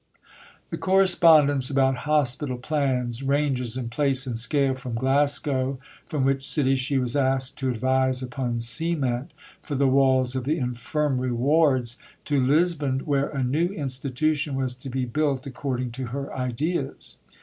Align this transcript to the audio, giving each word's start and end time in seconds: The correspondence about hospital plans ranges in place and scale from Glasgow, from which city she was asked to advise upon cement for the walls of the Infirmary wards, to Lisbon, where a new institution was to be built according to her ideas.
The 0.71 0.79
correspondence 0.79 1.69
about 1.69 1.95
hospital 2.09 2.57
plans 2.57 3.21
ranges 3.21 3.77
in 3.77 3.89
place 3.89 4.25
and 4.25 4.35
scale 4.35 4.73
from 4.73 4.95
Glasgow, 4.95 5.77
from 6.07 6.25
which 6.25 6.43
city 6.43 6.73
she 6.73 6.97
was 6.97 7.15
asked 7.15 7.59
to 7.59 7.69
advise 7.69 8.23
upon 8.23 8.61
cement 8.61 9.29
for 9.61 9.75
the 9.75 9.85
walls 9.85 10.35
of 10.35 10.43
the 10.43 10.57
Infirmary 10.57 11.31
wards, 11.31 11.97
to 12.25 12.41
Lisbon, 12.41 13.01
where 13.01 13.29
a 13.29 13.43
new 13.43 13.67
institution 13.67 14.55
was 14.55 14.73
to 14.73 14.89
be 14.89 15.05
built 15.05 15.45
according 15.45 15.91
to 15.91 16.05
her 16.07 16.35
ideas. 16.35 17.17